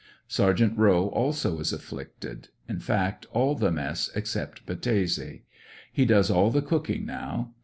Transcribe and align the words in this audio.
Sergt. 0.27 0.75
Rowe 0.75 1.09
also 1.09 1.59
is 1.59 1.71
afflicted; 1.71 2.47
in 2.67 2.79
fact 2.79 3.27
all 3.33 3.53
the 3.53 3.69
mess 3.71 4.09
except 4.15 4.65
Battese 4.65 5.43
He 5.93 6.05
does 6.05 6.31
all 6.31 6.49
the 6.49 6.63
cooking 6.63 7.05
now. 7.05 7.53